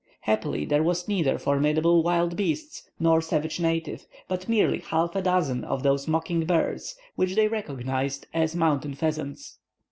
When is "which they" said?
7.15-7.47